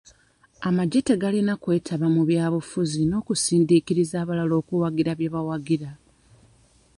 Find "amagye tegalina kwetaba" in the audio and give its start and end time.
0.67-2.05